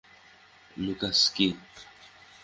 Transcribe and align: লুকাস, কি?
লুকাস, 0.77 1.19
কি? 1.35 1.47